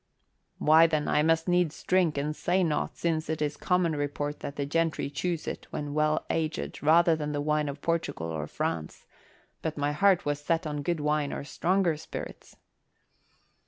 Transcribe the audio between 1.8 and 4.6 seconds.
drink and say nought, since it is common report that